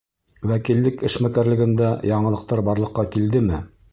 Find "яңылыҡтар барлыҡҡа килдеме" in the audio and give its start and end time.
2.13-3.63